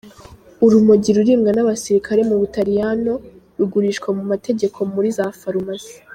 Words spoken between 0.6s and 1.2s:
Urumogi